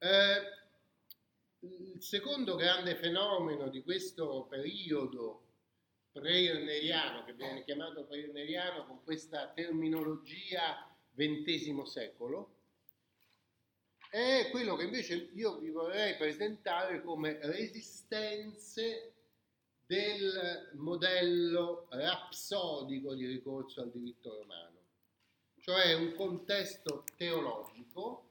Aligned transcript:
Eh, 0.00 0.56
il 1.60 2.00
secondo 2.00 2.54
grande 2.54 2.94
fenomeno 2.94 3.68
di 3.68 3.82
questo 3.82 4.46
periodo 4.48 5.42
pre-irneriano, 6.12 7.24
che 7.24 7.32
viene 7.32 7.64
chiamato 7.64 8.04
pre-irneriano 8.04 8.86
con 8.86 9.02
questa 9.02 9.48
terminologia 9.48 10.88
XX 11.16 11.82
secolo, 11.82 12.54
è 14.08 14.48
quello 14.52 14.76
che 14.76 14.84
invece 14.84 15.30
io 15.34 15.58
vi 15.58 15.70
vorrei 15.70 16.16
presentare 16.16 17.02
come 17.02 17.38
resistenze 17.42 19.14
del 19.84 20.70
modello 20.74 21.88
rapsodico 21.90 23.14
di 23.14 23.26
ricorso 23.26 23.80
al 23.80 23.90
diritto 23.90 24.36
romano, 24.38 24.78
cioè 25.58 25.92
un 25.94 26.14
contesto 26.14 27.04
teologico 27.16 28.27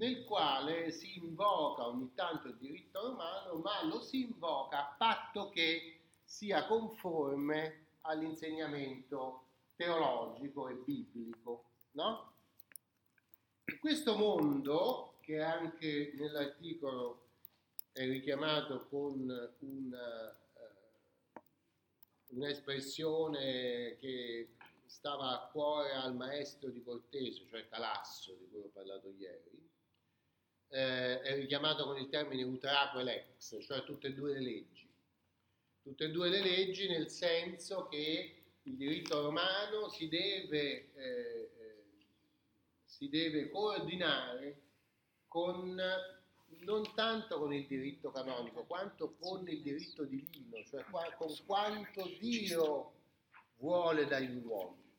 nel 0.00 0.24
quale 0.24 0.90
si 0.92 1.18
invoca 1.18 1.86
ogni 1.86 2.10
tanto 2.14 2.48
il 2.48 2.56
diritto 2.56 3.02
romano, 3.02 3.56
ma 3.56 3.84
lo 3.84 4.00
si 4.00 4.22
invoca 4.22 4.78
a 4.78 4.94
patto 4.96 5.50
che 5.50 6.00
sia 6.24 6.66
conforme 6.66 7.88
all'insegnamento 8.02 9.44
teologico 9.76 10.68
e 10.68 10.74
biblico. 10.74 11.64
No? 11.92 12.32
Questo 13.78 14.16
mondo, 14.16 15.18
che 15.20 15.42
anche 15.42 16.12
nell'articolo 16.16 17.26
è 17.92 18.06
richiamato 18.06 18.86
con 18.88 19.52
una, 19.58 20.38
uh, 21.34 21.40
un'espressione 22.28 23.96
che 23.98 24.48
stava 24.86 25.42
a 25.42 25.48
cuore 25.52 25.92
al 25.92 26.16
maestro 26.16 26.70
di 26.70 26.82
Cortese, 26.82 27.44
cioè 27.50 27.68
Calasso, 27.68 28.32
di 28.32 28.48
cui 28.48 28.62
ho 28.62 28.70
parlato 28.72 29.08
ieri, 29.18 29.68
eh, 30.70 31.20
è 31.20 31.34
richiamato 31.34 31.84
con 31.84 31.98
il 31.98 32.08
termine 32.08 32.42
utraque 32.42 33.02
lex, 33.02 33.62
cioè 33.64 33.84
tutte 33.84 34.08
e 34.08 34.14
due 34.14 34.32
le 34.32 34.40
leggi. 34.40 34.88
Tutte 35.82 36.04
e 36.04 36.10
due 36.10 36.28
le 36.28 36.40
leggi 36.40 36.88
nel 36.88 37.10
senso 37.10 37.86
che 37.88 38.42
il 38.62 38.76
diritto 38.76 39.20
romano 39.20 39.88
si 39.88 40.08
deve, 40.08 40.92
eh, 40.94 41.50
eh 41.58 41.84
si 42.84 43.08
deve 43.08 43.48
coordinare 43.48 44.60
con 45.26 45.80
non 46.62 46.94
tanto 46.94 47.38
con 47.38 47.52
il 47.52 47.66
diritto 47.66 48.10
canonico 48.10 48.64
quanto 48.64 49.14
con 49.18 49.48
il 49.48 49.62
diritto 49.62 50.04
divino, 50.04 50.62
cioè 50.64 50.84
con 51.16 51.34
quanto 51.46 52.08
Dio 52.18 52.92
vuole 53.56 54.06
dagli 54.06 54.42
uomini. 54.44 54.89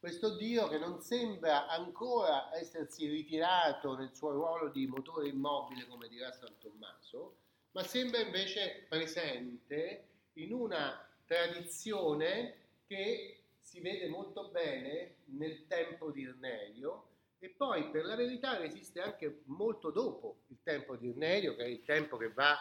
Questo 0.00 0.34
Dio 0.34 0.66
che 0.68 0.78
non 0.78 1.02
sembra 1.02 1.68
ancora 1.68 2.56
essersi 2.56 3.06
ritirato 3.06 3.94
nel 3.94 4.14
suo 4.14 4.30
ruolo 4.30 4.70
di 4.70 4.86
motore 4.86 5.28
immobile, 5.28 5.86
come 5.86 6.08
dirà 6.08 6.32
San 6.32 6.56
Tommaso, 6.58 7.36
ma 7.72 7.82
sembra 7.82 8.18
invece 8.20 8.86
presente 8.88 10.06
in 10.34 10.54
una 10.54 11.06
tradizione 11.26 12.54
che 12.86 13.42
si 13.60 13.80
vede 13.80 14.08
molto 14.08 14.48
bene 14.48 15.16
nel 15.26 15.66
tempo 15.66 16.10
di 16.10 16.22
Irnerio 16.22 17.08
e 17.38 17.50
poi 17.50 17.90
per 17.90 18.06
la 18.06 18.16
verità 18.16 18.56
resiste 18.56 19.02
anche 19.02 19.42
molto 19.44 19.90
dopo 19.90 20.44
il 20.46 20.60
tempo 20.62 20.96
di 20.96 21.08
Irnerio, 21.08 21.54
che 21.54 21.64
è 21.64 21.68
il 21.68 21.84
tempo 21.84 22.16
che 22.16 22.32
va 22.32 22.56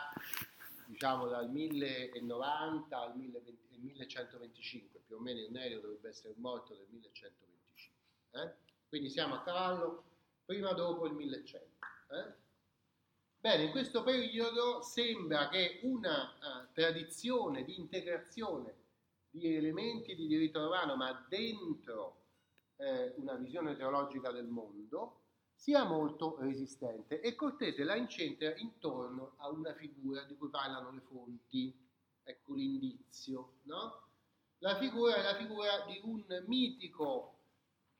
diciamo 0.89 1.27
dal 1.27 1.51
1090 1.51 2.99
al 2.99 3.15
1125, 3.15 5.01
più 5.05 5.17
o 5.17 5.19
meno 5.19 5.39
Irnerio 5.39 5.81
dovrebbe 5.81 6.09
essere 6.09 6.33
morto 6.37 6.73
nel 6.73 6.87
1125. 6.89 8.41
Eh? 8.41 8.53
Quindi 8.89 9.09
siamo 9.09 9.35
a 9.35 9.43
cavallo 9.43 10.03
prima 10.45 10.71
o 10.71 10.73
dopo 10.73 11.05
il 11.05 11.13
1100. 11.13 11.67
Eh? 12.09 12.33
Bene, 13.39 13.63
in 13.65 13.71
questo 13.71 14.01
periodo 14.01 14.81
sembra 14.81 15.47
che 15.49 15.79
una 15.83 16.33
uh, 16.33 16.73
tradizione 16.73 17.63
di 17.63 17.77
integrazione 17.79 18.73
di 19.29 19.55
elementi 19.55 20.15
di 20.15 20.25
diritto 20.25 20.59
romano, 20.59 20.95
ma 20.95 21.23
dentro 21.29 22.17
eh, 22.77 23.13
una 23.17 23.35
visione 23.35 23.75
teologica 23.75 24.31
del 24.31 24.47
mondo, 24.47 25.18
sia 25.59 25.83
molto 25.83 26.37
resistente 26.39 27.19
e 27.19 27.35
Cortese 27.35 27.83
la 27.83 27.97
incentra 27.97 28.55
intorno 28.55 29.33
a 29.39 29.49
una 29.49 29.73
figura 29.73 30.23
di 30.23 30.37
cui 30.37 30.47
parlano 30.47 30.89
le 30.89 31.01
fonti, 31.01 31.77
ecco 32.23 32.53
l'indizio, 32.53 33.55
no? 33.63 34.03
La 34.59 34.77
figura 34.77 35.17
è 35.17 35.21
la 35.21 35.35
figura 35.35 35.81
di 35.85 35.99
un 36.03 36.23
mitico 36.47 37.39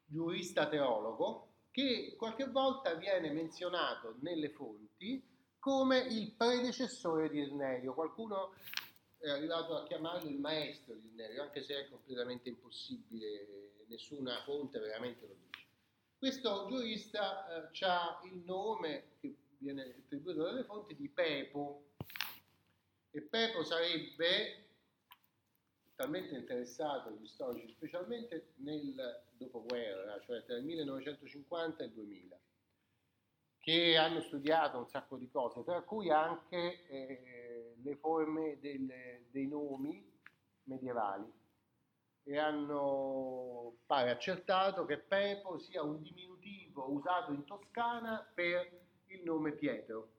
giurista 0.06 0.70
teologo 0.70 1.48
che 1.70 2.16
qualche 2.18 2.48
volta 2.48 2.94
viene 2.94 3.30
menzionato 3.34 4.16
nelle 4.22 4.52
fonti 4.52 5.22
come 5.60 6.00
il 6.00 6.32
predecessore 6.32 7.30
di 7.30 7.40
Irnerio. 7.40 7.94
Qualcuno 7.94 8.54
è 9.18 9.30
arrivato 9.30 9.76
a 9.76 9.84
chiamarlo 9.84 10.30
il 10.30 10.40
maestro 10.40 10.94
di 10.94 11.08
Irnerio, 11.08 11.42
anche 11.42 11.62
se 11.62 11.76
è 11.76 11.90
completamente 11.90 12.48
impossibile, 12.48 13.84
nessuna 13.88 14.42
fonte 14.44 14.80
veramente 14.80 15.28
lo 15.28 15.34
dice. 15.34 15.59
Questo 16.20 16.68
giurista 16.68 17.72
eh, 17.72 17.86
ha 17.86 18.20
il 18.26 18.42
nome 18.44 19.12
che 19.22 19.34
viene 19.58 19.84
attribuito 19.84 20.44
dalle 20.44 20.66
fonti 20.66 20.94
di 20.94 21.08
Pepo. 21.08 21.92
E 23.12 23.22
Pepo 23.22 23.64
sarebbe 23.64 24.66
talmente 25.96 26.36
interessato 26.36 27.08
agli 27.08 27.26
storici, 27.26 27.72
specialmente 27.72 28.52
nel 28.56 29.24
dopoguerra, 29.32 30.20
cioè 30.20 30.44
tra 30.44 30.58
il 30.58 30.66
1950 30.66 31.84
e 31.84 31.86
il 31.86 31.92
2000, 31.94 32.40
che 33.60 33.96
hanno 33.96 34.20
studiato 34.20 34.78
un 34.78 34.90
sacco 34.90 35.16
di 35.16 35.30
cose, 35.30 35.64
tra 35.64 35.82
cui 35.84 36.12
anche 36.12 36.86
eh, 36.88 37.76
le 37.82 37.96
forme 37.96 38.60
del, 38.60 39.24
dei 39.32 39.48
nomi 39.48 40.06
medievali 40.64 41.32
e 42.30 42.38
hanno 42.38 43.78
pare 43.88 44.12
accertato 44.12 44.86
che 44.86 45.00
Pepo 45.00 45.58
sia 45.58 45.82
un 45.82 46.00
diminutivo 46.00 46.92
usato 46.92 47.32
in 47.32 47.44
Toscana 47.44 48.24
per 48.36 48.70
il 49.08 49.24
nome 49.24 49.54
Pietro. 49.54 50.12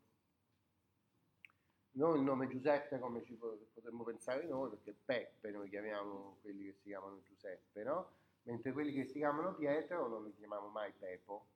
Non 1.93 2.17
il 2.17 2.23
nome 2.23 2.49
Giuseppe 2.49 2.99
come 2.99 3.23
ci 3.23 3.35
potremmo 3.35 4.03
pensare 4.03 4.45
noi, 4.45 4.71
perché 4.71 4.93
Peppe 5.05 5.51
noi 5.53 5.69
chiamiamo 5.69 6.39
quelli 6.41 6.65
che 6.65 6.73
si 6.73 6.89
chiamano 6.89 7.23
Giuseppe, 7.23 7.85
no? 7.85 8.11
Mentre 8.43 8.73
quelli 8.73 8.93
che 8.93 9.05
si 9.05 9.19
chiamano 9.19 9.55
Pietro 9.55 10.09
non 10.09 10.25
li 10.25 10.35
chiamiamo 10.35 10.67
mai 10.67 10.93
Pepo. 10.99 11.47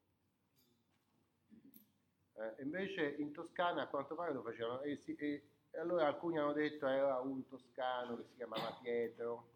Eh, 2.35 2.63
invece 2.63 3.17
in 3.19 3.33
Toscana 3.33 3.83
a 3.83 3.89
quanto 3.89 4.15
pare 4.15 4.33
lo 4.33 4.43
facevano 4.43 4.83
e, 4.83 4.97
si, 4.99 5.17
e, 5.17 5.49
allora 5.73 6.07
alcuni 6.07 6.39
hanno 6.39 6.53
detto 6.53 6.87
era 6.87 7.19
un 7.19 7.45
toscano 7.49 8.17
che 8.17 8.25
si 8.25 8.35
chiamava 8.37 8.79
Pietro 8.81 9.54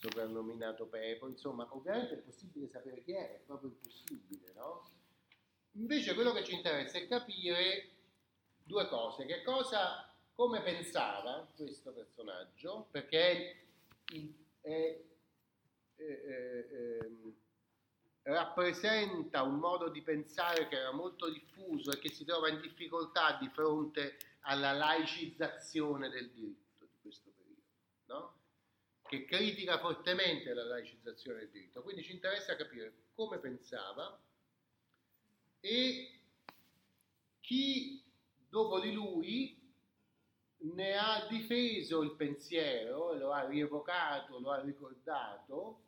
soprannominato 0.00 0.86
Pepo, 0.86 1.28
insomma, 1.28 1.66
ovviamente 1.70 2.14
è 2.14 2.18
possibile 2.18 2.68
sapere 2.68 3.02
chi 3.02 3.12
è, 3.12 3.34
è 3.34 3.40
proprio 3.44 3.68
impossibile, 3.68 4.52
no? 4.54 4.88
Invece 5.72 6.14
quello 6.14 6.32
che 6.32 6.42
ci 6.42 6.54
interessa 6.54 6.98
è 6.98 7.06
capire 7.06 7.90
due 8.64 8.88
cose, 8.88 9.26
che 9.26 9.42
cosa, 9.42 10.10
come 10.32 10.62
pensava 10.62 11.46
questo 11.54 11.92
personaggio, 11.92 12.88
perché 12.90 13.20
è, 13.30 13.56
è, 14.62 15.00
è, 15.96 16.02
ehm, 16.02 17.34
rappresenta 18.22 19.42
un 19.42 19.56
modo 19.56 19.90
di 19.90 20.00
pensare 20.00 20.66
che 20.68 20.76
era 20.76 20.92
molto 20.92 21.30
diffuso 21.30 21.92
e 21.92 21.98
che 21.98 22.10
si 22.10 22.24
trova 22.24 22.48
in 22.48 22.60
difficoltà 22.60 23.36
di 23.38 23.48
fronte 23.50 24.16
alla 24.40 24.72
laicizzazione 24.72 26.08
del 26.08 26.30
diritto 26.30 26.86
di 26.86 26.98
questo 27.02 27.30
periodo, 27.36 27.62
no? 28.06 28.38
Che 29.10 29.24
critica 29.24 29.80
fortemente 29.80 30.54
la 30.54 30.62
laicizzazione 30.62 31.40
del 31.40 31.50
diritto. 31.50 31.82
Quindi 31.82 32.04
ci 32.04 32.12
interessa 32.12 32.54
capire 32.54 32.92
come 33.12 33.38
pensava 33.38 34.16
e 35.58 36.20
chi 37.40 38.04
dopo 38.48 38.78
di 38.78 38.92
lui 38.92 39.60
ne 40.58 40.96
ha 40.96 41.26
difeso 41.28 42.02
il 42.02 42.12
pensiero, 42.12 43.14
lo 43.14 43.32
ha 43.32 43.48
rievocato, 43.48 44.38
lo 44.38 44.52
ha 44.52 44.60
ricordato, 44.60 45.80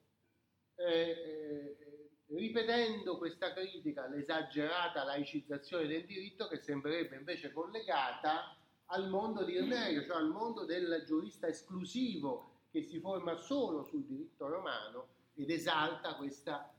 eh, 0.74 1.10
eh, 1.10 2.10
ripetendo 2.26 3.18
questa 3.18 3.52
critica 3.52 4.02
all'esagerata 4.02 5.04
laicizzazione 5.04 5.86
del 5.86 6.06
diritto 6.06 6.48
che 6.48 6.56
sembrerebbe 6.56 7.14
invece 7.14 7.52
collegata 7.52 8.56
al 8.86 9.08
mondo 9.08 9.44
di 9.44 9.52
Irnerio, 9.52 10.02
cioè 10.02 10.16
al 10.16 10.30
mondo 10.30 10.64
del 10.64 11.04
giurista 11.06 11.46
esclusivo 11.46 12.50
che 12.72 12.82
si 12.82 12.98
forma 13.00 13.36
solo 13.36 13.84
sul 13.84 14.04
diritto 14.04 14.48
romano 14.48 15.08
ed 15.34 15.50
esalta 15.50 16.16
questa, 16.16 16.74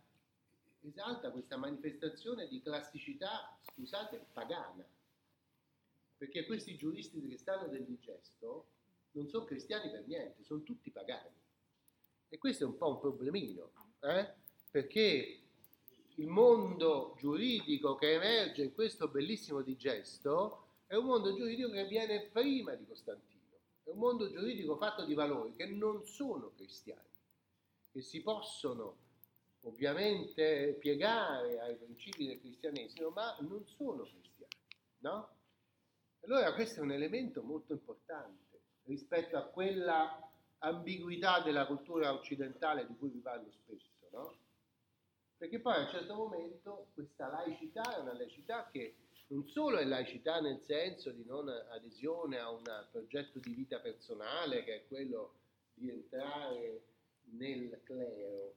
esalta 0.82 1.30
questa 1.30 1.56
manifestazione 1.56 2.48
di 2.48 2.62
classicità, 2.64 3.56
scusate, 3.62 4.26
pagana. 4.34 4.84
Perché 6.18 6.46
questi 6.46 6.76
giuristi 6.76 7.26
che 7.28 7.38
stanno 7.38 7.68
del 7.68 7.86
digesto 7.86 8.66
non 9.12 9.30
sono 9.30 9.46
cristiani 9.46 9.92
per 9.92 10.08
niente, 10.08 10.44
sono 10.44 10.64
tutti 10.64 10.90
pagani. 10.90 11.30
E 12.28 12.38
questo 12.40 12.64
è 12.64 12.68
un 12.68 12.76
po' 12.76 12.90
un 12.90 13.00
problemino, 13.00 13.72
eh? 14.00 14.34
perché 14.72 15.42
il 16.16 16.28
mondo 16.28 17.16
giuridico 17.20 17.94
che 17.94 18.14
emerge 18.14 18.64
in 18.64 18.74
questo 18.74 19.08
bellissimo 19.08 19.62
digesto 19.62 20.66
è 20.88 20.96
un 20.96 21.06
mondo 21.06 21.36
giuridico 21.36 21.70
che 21.70 21.86
viene 21.86 22.30
prima 22.32 22.74
di 22.74 22.86
Costantino, 22.88 23.33
è 23.84 23.90
un 23.90 23.98
mondo 23.98 24.30
giuridico 24.32 24.78
fatto 24.78 25.06
di 25.06 25.14
valori 25.14 25.54
che 25.56 25.66
non 25.66 26.06
sono 26.06 26.52
cristiani, 26.56 27.10
che 27.92 28.02
si 28.02 28.22
possono 28.22 28.98
ovviamente 29.62 30.76
piegare 30.80 31.60
ai 31.60 31.76
principi 31.76 32.28
del 32.28 32.40
cristianesimo, 32.40 33.10
ma 33.10 33.38
non 33.42 33.66
sono 33.66 34.04
cristiani, 34.04 34.56
no? 35.00 35.30
Allora 36.22 36.54
questo 36.54 36.80
è 36.80 36.84
un 36.84 36.92
elemento 36.92 37.44
molto 37.44 37.74
importante 37.74 38.62
rispetto 38.84 39.38
a 39.38 39.44
quella 39.44 40.30
ambiguità 40.60 41.42
della 41.42 41.66
cultura 41.66 42.14
occidentale 42.14 42.88
di 42.88 42.96
cui 42.96 43.10
vi 43.10 43.20
parlo 43.20 43.52
spesso, 43.52 44.08
no? 44.12 44.36
Perché 45.38 45.60
poi 45.60 45.76
a 45.76 45.82
un 45.82 45.90
certo 45.90 46.16
momento 46.16 46.88
questa 46.94 47.28
laicità 47.28 47.98
è 47.98 48.00
una 48.00 48.14
laicità 48.14 48.70
che 48.72 48.96
non 49.34 49.48
solo 49.48 49.78
è 49.78 49.84
laicità 49.84 50.40
nel 50.40 50.62
senso 50.62 51.10
di 51.10 51.26
non 51.26 51.50
adesione 51.50 52.38
a 52.38 52.52
un 52.52 52.62
progetto 52.92 53.40
di 53.40 53.54
vita 53.56 53.80
personale, 53.80 54.64
che 54.64 54.76
è 54.76 54.88
quello 54.88 55.34
di 55.74 55.90
entrare 55.90 56.84
nel 57.32 57.82
clero, 57.84 58.56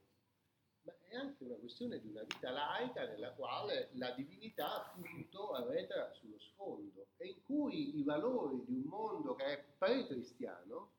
ma 0.83 0.93
è 1.09 1.15
anche 1.15 1.43
una 1.43 1.55
questione 1.55 1.99
di 1.99 2.07
una 2.09 2.21
vita 2.21 2.51
laica 2.51 3.07
nella 3.07 3.31
quale 3.31 3.89
la 3.93 4.11
divinità 4.11 4.85
appunto 4.85 5.53
arretra 5.53 6.13
sullo 6.13 6.37
sfondo 6.39 7.07
e 7.17 7.27
in 7.29 7.43
cui 7.43 7.97
i 7.97 8.03
valori 8.03 8.63
di 8.63 8.73
un 8.73 8.83
mondo 8.83 9.33
che 9.33 9.45
è 9.45 9.63
pre-cristiano, 9.79 10.91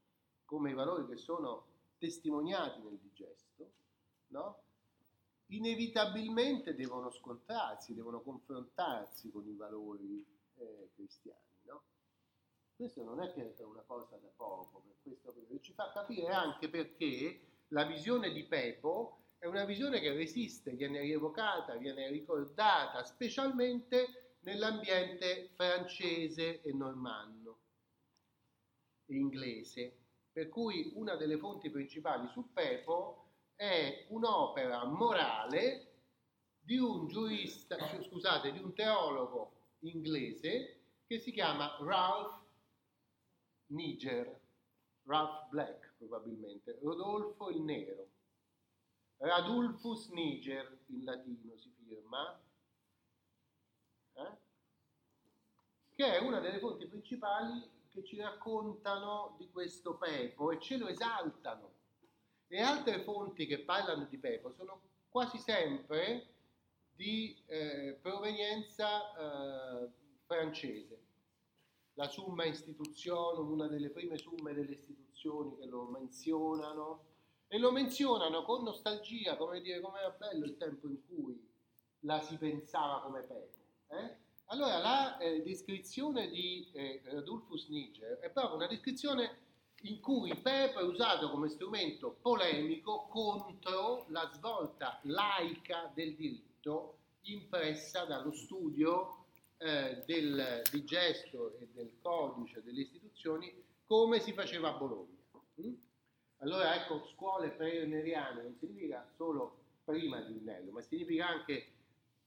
come 0.45 0.71
i 0.71 0.75
valori 0.75 1.07
che 1.07 1.17
sono 1.19 1.67
testimoniati 1.99 2.81
nel 2.81 2.99
digesto, 2.99 3.71
no? 4.29 4.63
Inevitabilmente 5.49 6.75
devono 6.75 7.11
scontrarsi, 7.11 7.95
devono 7.95 8.21
confrontarsi 8.21 9.31
con 9.31 9.47
i 9.47 9.55
valori 9.55 10.25
eh, 10.57 10.91
cristiani. 10.95 11.63
No? 11.65 11.83
Questo 12.75 13.03
non 13.05 13.23
è 13.23 13.33
che 13.33 13.55
è 13.55 13.63
una 13.63 13.83
cosa 13.87 14.17
da 14.17 14.29
poco, 14.37 14.83
per 14.85 14.97
questo 15.03 15.35
ci 15.61 15.73
fa 15.73 15.91
capire 15.93 16.33
anche 16.33 16.69
perché 16.69 17.41
la 17.69 17.85
visione 17.85 18.33
di 18.33 18.45
Pepo 18.45 19.25
è 19.39 19.47
una 19.47 19.65
visione 19.65 20.01
che 20.01 20.13
resiste, 20.13 20.73
viene 20.73 21.01
rievocata, 21.01 21.77
viene 21.77 22.09
ricordata, 22.11 23.05
specialmente 23.05 24.37
nell'ambiente 24.41 25.51
francese 25.55 26.63
e 26.63 26.73
normanno 26.73 27.59
e 29.07 29.17
inglese. 29.17 29.97
Per 30.33 30.49
cui 30.49 30.93
una 30.95 31.17
delle 31.17 31.39
fonti 31.39 31.71
principali 31.71 32.29
su 32.29 32.53
Pepo 32.53 33.29
è 33.59 34.07
un'opera 34.11 34.85
morale 34.85 35.87
di 36.61 36.79
un 36.79 37.09
giurista, 37.09 37.77
scusate, 38.05 38.53
di 38.53 38.61
un 38.61 38.73
teologo 38.73 39.53
inglese 39.81 40.83
che 41.09 41.19
si 41.19 41.33
chiama 41.33 41.77
Ralph 41.81 42.41
Niger, 43.71 44.41
Ralph 45.03 45.49
Black 45.49 45.95
probabilmente, 45.97 46.79
Rodolfo 46.81 47.51
il 47.51 47.61
Nero. 47.63 48.07
Radulfus 49.17 50.11
Niger 50.11 50.79
in 50.87 51.03
latino 51.03 51.57
si 51.57 51.75
firma, 51.85 52.41
eh? 54.13 54.37
che 55.97 56.17
è 56.17 56.19
una 56.21 56.39
delle 56.39 56.61
fonti 56.61 56.87
principali 56.87 57.69
che 57.89 58.05
ci 58.05 58.21
raccontano 58.21 59.35
di 59.37 59.51
questo 59.51 59.97
Pepo 59.97 60.53
e 60.53 60.61
ce 60.61 60.77
lo 60.77 60.87
esaltano 60.87 61.78
le 62.49 62.61
altre 62.61 63.03
fonti 63.03 63.47
che 63.47 63.61
parlano 63.61 64.05
di 64.05 64.19
Pepo 64.19 64.53
sono 64.53 64.81
quasi 65.09 65.39
sempre 65.39 66.27
di 66.95 67.37
eh, 67.47 67.99
provenienza 68.01 69.85
eh, 69.85 69.89
francese. 70.27 71.07
La 71.95 72.09
Summa 72.09 72.45
Istituzione, 72.45 73.41
una 73.41 73.67
delle 73.67 73.91
prime 73.91 74.17
summe 74.19 74.55
delle 74.55 74.73
istituzioni 74.73 75.57
che 75.57 75.67
lo 75.67 75.85
menzionano, 75.85 77.05
e 77.49 77.59
lo 77.59 77.73
menzionano 77.73 78.45
con 78.45 78.63
nostalgia, 78.63 79.37
come 79.37 79.61
dire, 79.61 79.81
come 79.81 80.01
era 80.01 80.11
bello 80.11 80.45
il 80.45 80.57
tempo 80.59 80.87
in 80.87 80.99
cui 81.07 81.49
la 82.01 82.21
si 82.21 82.37
pensava 82.37 83.01
come 83.01 83.23
Pepo. 83.23 83.57
Eh? 83.89 84.17
Allora 84.47 84.79
la 84.79 85.19
eh, 85.19 85.43
descrizione 85.43 86.29
di 86.29 86.69
eh, 86.73 87.03
Radulfus 87.05 87.69
Niger 87.69 88.19
è 88.19 88.31
proprio 88.31 88.57
una 88.57 88.67
descrizione 88.67 89.47
in 89.83 90.01
cui 90.01 90.35
Pepe 90.35 90.81
è 90.81 90.83
usato 90.83 91.31
come 91.31 91.49
strumento 91.49 92.17
polemico 92.21 93.07
contro 93.09 94.07
la 94.09 94.29
svolta 94.35 94.99
laica 95.05 95.91
del 95.95 96.15
diritto 96.15 96.97
impressa 97.23 98.05
dallo 98.05 98.33
studio 98.33 99.25
eh, 99.59 100.03
del 100.07 100.63
digesto 100.71 101.57
e 101.59 101.69
del 101.73 101.93
codice 102.01 102.63
delle 102.63 102.81
istituzioni 102.81 103.53
come 103.87 104.21
si 104.21 104.33
faceva 104.33 104.75
a 104.75 104.79
Bologna. 104.79 105.17
Mm? 105.61 105.75
Allora 106.39 106.75
ecco, 106.75 107.07
scuole 107.15 107.51
pre-erneriane 107.51 108.43
non 108.43 108.57
significa 108.59 109.07
solo 109.17 109.57
prima 109.85 110.21
di 110.21 110.37
Ernelio, 110.37 110.73
ma 110.73 110.83
significa 110.83 111.27
anche 111.27 111.73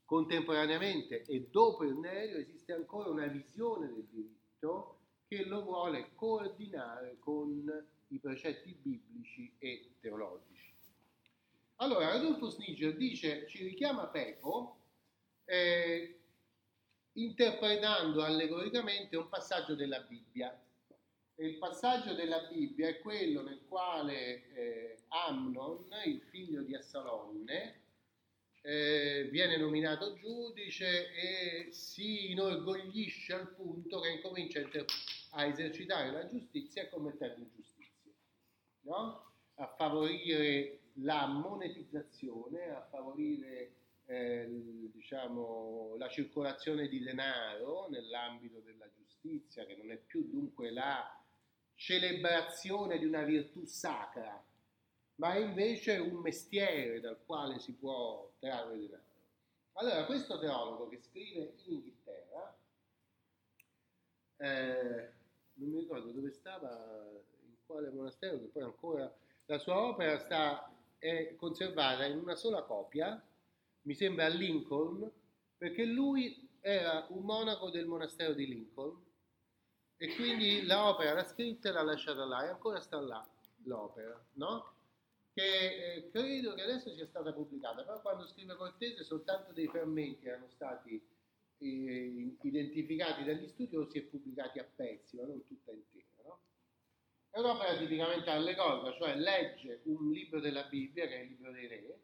contemporaneamente 0.06 1.24
e 1.24 1.48
dopo 1.50 1.84
Ernelio 1.84 2.38
esiste 2.38 2.74
ancora 2.74 3.10
una 3.10 3.28
visione 3.28 3.88
del 3.88 4.06
diritto 4.10 4.98
che 5.32 5.46
lo 5.46 5.62
vuole 5.64 6.10
coordinare 6.16 7.16
con 7.20 7.66
i 8.10 8.20
precetti 8.20 8.74
biblici 8.74 9.50
e 9.60 9.94
teologici. 10.02 10.74
Allora, 11.78 12.12
Adolfo 12.12 12.54
Nietzsche 12.58 12.98
dice, 12.98 13.48
ci 13.48 13.64
richiama 13.64 14.08
Pepo, 14.08 14.76
eh, 15.46 16.20
interpretando 17.14 18.22
allegoricamente 18.24 19.16
un 19.16 19.30
passaggio 19.30 19.74
della 19.74 20.02
Bibbia. 20.02 20.54
E 21.36 21.46
il 21.46 21.58
passaggio 21.60 22.14
della 22.14 22.50
Bibbia 22.52 22.90
è 22.90 23.00
quello 23.00 23.42
nel 23.42 23.62
quale 23.70 24.54
eh, 24.54 24.98
Amnon, 25.08 25.88
il 26.08 26.20
figlio 26.30 26.62
di 26.62 26.76
Assalonne, 26.76 27.80
eh, 28.64 29.30
viene 29.32 29.56
nominato 29.56 30.14
giudice 30.16 31.10
e 31.14 31.72
si 31.72 32.32
inorgoglisce 32.32 33.34
al 33.34 33.56
punto 33.56 34.02
che 34.02 34.10
incomincia 34.10 34.60
a, 34.60 34.64
inter- 34.64 34.86
a 35.32 35.46
esercitare 35.46 36.12
la 36.12 36.28
giustizia 36.28 36.90
commettendo 36.90 37.40
ingiustizia, 37.40 38.12
no? 38.82 39.34
a 39.56 39.68
favorire 39.78 40.80
la 40.96 41.28
monetizzazione, 41.28 42.70
a 42.70 42.82
favorire 42.90 43.74
eh, 44.06 44.90
diciamo, 44.92 45.96
la 45.98 46.10
circolazione 46.10 46.88
di 46.88 47.02
denaro 47.02 47.88
nell'ambito 47.90 48.60
della 48.60 48.90
giustizia, 48.94 49.66
che 49.66 49.76
non 49.76 49.92
è 49.92 49.98
più 49.98 50.28
dunque 50.30 50.72
la 50.72 51.18
celebrazione 51.76 52.98
di 52.98 53.06
una 53.06 53.24
virtù 53.24 53.66
sacra, 53.66 54.44
ma 55.16 55.34
è 55.34 55.40
invece 55.40 55.98
un 55.98 56.16
mestiere 56.16 57.00
dal 57.00 57.24
quale 57.26 57.60
si 57.60 57.74
può 57.74 58.32
trarre 58.40 58.78
denaro. 58.78 59.10
Allora, 59.74 60.06
questo 60.06 60.38
teologo 60.40 60.90
che 60.90 61.00
scrive 61.02 61.54
in 61.64 61.74
Inghilterra, 61.74 62.58
eh, 64.38 65.12
non 65.62 65.70
mi 65.70 65.80
ricordo 65.80 66.12
dove 66.12 66.32
stava, 66.32 66.70
in 67.44 67.56
quale 67.66 67.90
monastero, 67.92 68.40
che 68.40 68.48
poi 68.48 68.64
ancora 68.64 69.14
la 69.46 69.58
sua 69.60 69.80
opera 69.80 70.18
sta, 70.20 70.72
è 70.98 71.36
conservata 71.36 72.06
in 72.06 72.18
una 72.18 72.36
sola 72.36 72.64
copia, 72.64 73.22
mi 73.84 73.94
sembra 73.94 74.26
a 74.26 74.30
Lincoln, 74.30 75.10
perché 75.58 75.86
lui 75.86 76.50
era 76.62 77.06
un 77.10 77.24
monaco 77.24 77.70
del 77.70 77.86
monastero 77.86 78.34
di 78.34 78.48
Lincoln 78.48 79.00
e 79.98 80.16
quindi 80.16 80.66
l'opera 80.66 81.14
l'ha 81.14 81.24
scritta 81.24 81.70
e 81.70 81.72
l'ha 81.72 81.84
lasciata 81.84 82.26
là 82.26 82.46
e 82.46 82.50
ancora 82.50 82.80
sta 82.80 83.00
là 83.00 83.28
l'opera, 83.64 84.20
no? 84.34 84.74
che 85.34 85.96
eh, 85.96 86.10
credo 86.12 86.54
che 86.54 86.64
adesso 86.64 86.94
sia 86.94 87.06
stata 87.06 87.32
pubblicata, 87.32 87.84
però 87.84 88.02
quando 88.02 88.28
scrive 88.28 88.56
Cortese 88.56 89.04
soltanto 89.04 89.52
dei 89.54 89.68
frammenti 89.68 90.26
erano 90.26 90.50
stati 90.50 91.02
eh, 91.62 92.36
identificati 92.42 93.24
dagli 93.24 93.48
studiosi 93.48 93.98
e 93.98 94.02
pubblicati 94.04 94.60
a 94.60 94.64
pezzi, 94.64 95.16
ma 95.16 95.26
non 95.26 95.44
tutta 95.46 95.72
intera. 95.72 96.24
No? 96.24 96.40
È 97.30 97.40
un'opera 97.40 97.78
tipicamente 97.78 98.30
allegorica, 98.30 98.98
cioè 98.98 99.16
legge 99.16 99.82
un 99.84 100.12
libro 100.12 100.40
della 100.40 100.64
Bibbia, 100.64 101.08
che 101.08 101.16
è 101.16 101.22
il 101.22 101.30
libro 101.30 101.52
dei 101.52 101.68
re, 101.68 102.00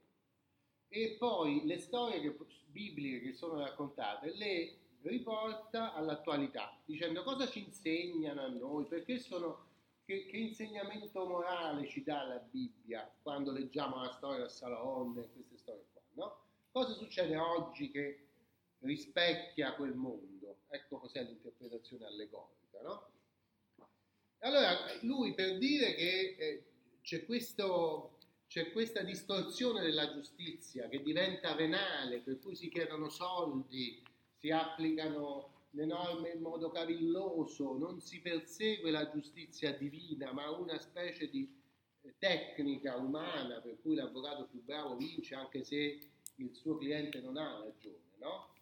e 0.89 1.15
poi 1.17 1.65
le 1.65 1.79
storie 1.79 2.21
che, 2.21 2.35
bibliche 2.67 3.21
che 3.21 3.33
sono 3.33 3.59
raccontate 3.59 4.33
le 4.35 4.77
riporta 5.01 5.93
all'attualità, 5.93 6.79
dicendo 6.85 7.23
cosa 7.23 7.47
ci 7.47 7.63
insegnano 7.63 8.41
a 8.41 8.47
noi, 8.47 8.85
perché 8.85 9.19
sono 9.19 9.65
che, 10.05 10.25
che, 10.27 10.37
insegnamento 10.37 11.25
morale 11.25 11.87
ci 11.87 12.03
dà 12.03 12.23
la 12.23 12.37
Bibbia 12.37 13.11
quando 13.21 13.51
leggiamo 13.51 14.01
la 14.01 14.11
storia 14.13 14.39
del 14.39 14.49
Salon 14.49 15.17
e 15.17 15.29
queste 15.33 15.57
storie 15.57 15.85
qua, 15.91 16.01
no? 16.13 16.41
Cosa 16.71 16.93
succede 16.93 17.35
oggi 17.35 17.91
che 17.91 18.26
rispecchia 18.79 19.73
quel 19.73 19.93
mondo? 19.93 20.59
Ecco 20.69 20.99
cos'è 20.99 21.23
l'interpretazione 21.23 22.05
allegorica, 22.05 22.81
no? 22.81 23.11
Allora, 24.39 24.75
lui 25.01 25.33
per 25.33 25.57
dire 25.57 25.95
che 25.95 26.35
eh, 26.37 26.63
c'è 27.01 27.25
questo 27.25 28.17
c'è 28.47 28.71
questa 28.71 29.01
distorsione 29.01 29.81
della 29.81 30.13
giustizia 30.13 30.87
che 30.87 31.03
diventa 31.03 31.53
venale, 31.53 32.19
per 32.19 32.39
cui 32.39 32.55
si 32.55 32.69
chiedono 32.69 33.09
soldi, 33.09 34.01
si 34.37 34.51
applicano 34.51 35.65
le 35.71 35.85
norme 35.85 36.29
in 36.29 36.41
modo 36.41 36.69
cavilloso, 36.69 37.77
non 37.77 37.99
si 37.99 38.21
persegue 38.21 38.89
la 38.89 39.09
giustizia 39.09 39.73
divina, 39.73 40.31
ma 40.31 40.49
una 40.49 40.79
specie 40.79 41.29
di 41.29 41.53
eh, 42.01 42.15
tecnica 42.17 42.95
umana 42.95 43.59
per 43.59 43.79
cui 43.81 43.95
l'avvocato 43.95 44.45
più 44.45 44.63
bravo 44.63 44.95
vince 44.95 45.35
anche 45.35 45.63
se 45.63 45.99
il 46.35 46.55
suo 46.55 46.77
cliente 46.77 47.19
non 47.19 47.35
ha 47.35 47.59
ragione, 47.59 48.15
no? 48.19 48.55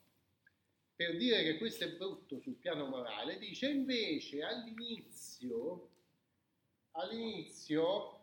Per 0.96 1.18
dire 1.18 1.44
che 1.44 1.58
questo 1.58 1.84
è 1.84 1.90
brutto 1.90 2.40
sul 2.40 2.56
piano 2.56 2.86
morale, 2.86 3.38
dice 3.38 3.68
invece 3.68 4.42
all'inizio, 4.44 5.90
all'inizio 6.92 8.22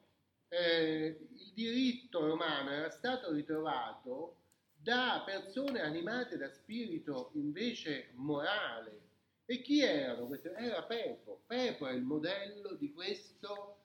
eh, 0.48 1.28
il 1.30 1.52
diritto 1.52 2.26
romano 2.26 2.70
era 2.70 2.90
stato 2.90 3.30
ritrovato 3.30 4.36
da 4.72 5.22
persone 5.24 5.82
animate 5.82 6.38
da 6.38 6.50
spirito 6.50 7.30
invece 7.34 8.10
morale. 8.14 9.00
E 9.44 9.60
chi 9.60 9.80
erano 9.80 10.26
queste? 10.26 10.54
Era 10.54 10.82
Pepo. 10.82 11.42
Pepo 11.46 11.86
è 11.86 11.92
il 11.92 12.02
modello 12.02 12.72
di 12.72 12.90
questo 12.92 13.80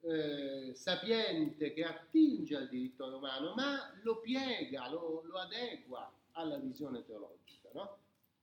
eh, 0.00 0.72
sapiente 0.74 1.74
che 1.74 1.84
attinge 1.84 2.56
al 2.56 2.68
diritto 2.68 3.10
romano, 3.10 3.52
ma 3.54 3.92
lo 4.02 4.20
piega, 4.20 4.88
lo, 4.88 5.22
lo 5.26 5.38
adegua 5.38 6.10
alla 6.32 6.56
visione 6.56 7.04
teologica. 7.04 7.68
No? 7.74 7.98